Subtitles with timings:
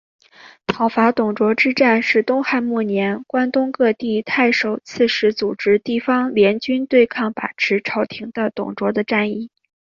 [0.65, 9.51] 讨伐董卓之战是东汉末年关东各地太守刺史组织地方联军对抗把持朝廷的董卓的战役。